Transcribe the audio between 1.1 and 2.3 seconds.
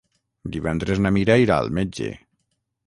Mira irà al metge.